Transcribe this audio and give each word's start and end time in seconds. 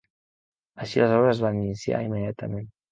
Així 0.85 1.03
les 1.03 1.15
obres 1.19 1.37
es 1.37 1.45
van 1.49 1.63
iniciar 1.63 2.05
immediatament. 2.11 2.71